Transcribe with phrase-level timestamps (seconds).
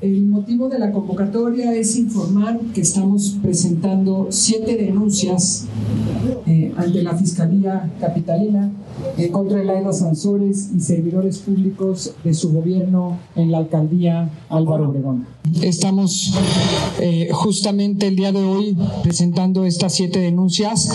[0.00, 5.66] El motivo de la convocatoria es informar que estamos presentando siete denuncias
[6.46, 8.70] eh, ante la Fiscalía Capitalina
[9.16, 15.26] eh, contra Elaida Sansores y servidores públicos de su gobierno en la alcaldía Álvaro Obregón.
[15.62, 16.32] Estamos
[17.00, 20.90] eh, justamente el día de hoy presentando estas siete denuncias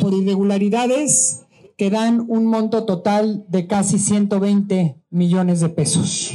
[0.00, 1.42] por irregularidades
[1.76, 6.32] que dan un monto total de casi 120 millones de pesos.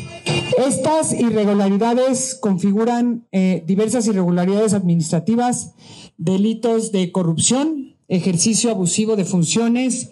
[0.58, 5.74] Estas irregularidades configuran eh, diversas irregularidades administrativas,
[6.18, 10.10] delitos de corrupción, ejercicio abusivo de funciones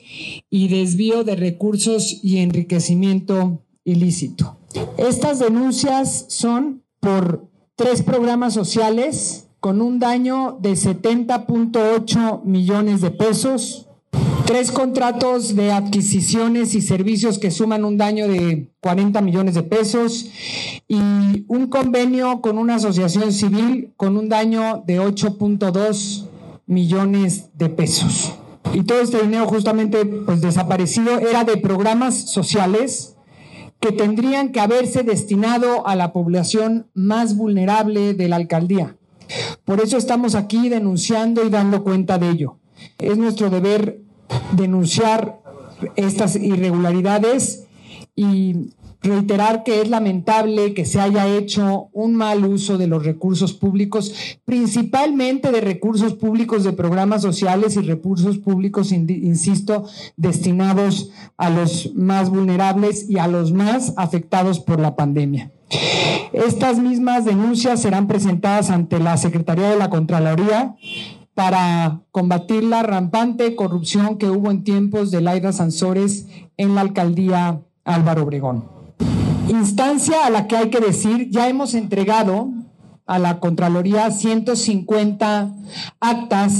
[0.49, 4.57] y desvío de recursos y enriquecimiento ilícito.
[4.97, 13.87] Estas denuncias son por tres programas sociales con un daño de 70.8 millones de pesos,
[14.53, 20.27] Tres contratos de adquisiciones y servicios que suman un daño de 40 millones de pesos
[20.87, 26.25] y un convenio con una asociación civil con un daño de 8.2
[26.67, 28.33] millones de pesos.
[28.75, 33.15] Y todo este dinero justamente pues desaparecido era de programas sociales
[33.79, 38.97] que tendrían que haberse destinado a la población más vulnerable de la alcaldía.
[39.65, 42.57] Por eso estamos aquí denunciando y dando cuenta de ello.
[42.99, 44.03] Es nuestro deber
[44.55, 45.39] denunciar
[45.95, 47.65] estas irregularidades
[48.15, 48.69] y
[49.03, 54.37] reiterar que es lamentable que se haya hecho un mal uso de los recursos públicos,
[54.45, 62.29] principalmente de recursos públicos de programas sociales y recursos públicos, insisto, destinados a los más
[62.29, 65.51] vulnerables y a los más afectados por la pandemia.
[66.31, 70.75] Estas mismas denuncias serán presentadas ante la Secretaría de la Contraloría
[71.33, 77.61] para combatir la rampante corrupción que hubo en tiempos de Laida Sansores en la alcaldía
[77.83, 78.65] Álvaro Obregón.
[79.49, 82.49] Instancia a la que hay que decir, ya hemos entregado
[83.05, 85.53] a la Contraloría 150
[85.99, 86.53] actas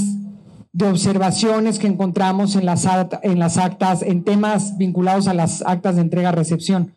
[0.72, 2.86] de observaciones que encontramos en las,
[3.22, 6.94] en las actas, en temas vinculados a las actas de entrega-recepción.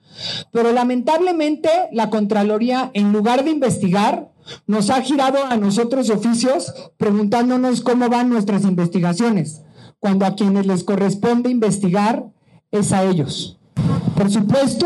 [0.52, 4.30] Pero lamentablemente la Contraloría, en lugar de investigar,
[4.66, 9.62] nos ha girado a nosotros oficios preguntándonos cómo van nuestras investigaciones,
[10.00, 12.26] cuando a quienes les corresponde investigar
[12.72, 13.58] es a ellos.
[14.16, 14.86] Por supuesto,